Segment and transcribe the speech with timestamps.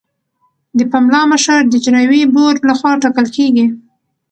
[0.77, 3.65] د پملا مشر د اجرایوي بورډ لخوا ټاکل کیږي.